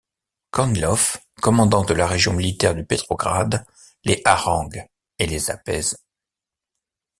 [0.49, 3.67] Kornilov, commandant de la région militaire de Petrograd,
[4.03, 4.87] les harangue
[5.19, 5.95] et les apaise.